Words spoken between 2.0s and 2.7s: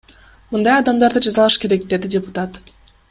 депутат.